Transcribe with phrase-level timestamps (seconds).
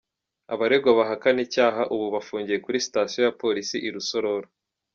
[0.53, 4.47] Abaregwa bahakana icyaha; ubu bafungiye kuri station ya polisi i Rusororo.